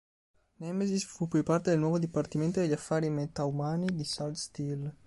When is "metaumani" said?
3.11-3.85